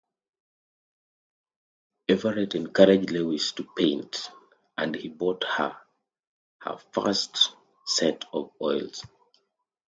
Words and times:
Everett 2.09 2.55
encouraged 2.55 3.11
Lewis 3.11 3.51
to 3.51 3.69
paint, 3.77 4.31
and 4.75 4.95
he 4.95 5.09
bought 5.09 5.43
her 5.43 5.77
her 6.63 6.79
first 6.91 7.53
set 7.85 8.25
of 8.33 8.49
oils. 8.59 9.03